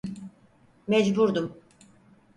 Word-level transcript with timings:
Mecburdum. 0.87 1.47